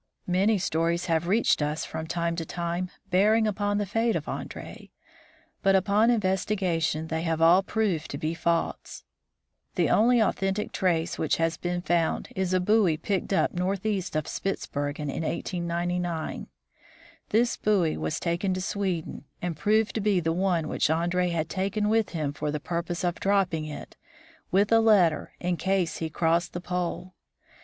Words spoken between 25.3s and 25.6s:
in